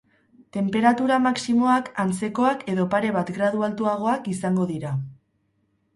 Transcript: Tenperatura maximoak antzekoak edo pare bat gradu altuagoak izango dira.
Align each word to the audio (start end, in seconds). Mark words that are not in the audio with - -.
Tenperatura 0.55 1.17
maximoak 1.25 1.91
antzekoak 2.03 2.65
edo 2.75 2.87
pare 2.95 3.13
bat 3.19 3.31
gradu 3.39 3.67
altuagoak 3.69 4.29
izango 4.37 4.67
dira. 4.73 4.99